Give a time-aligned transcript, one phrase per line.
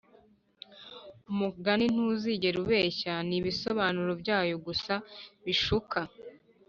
[1.31, 4.93] umugani ntuzigera ubeshya, ni ibisobanuro byayo gusa
[5.45, 5.99] bishuka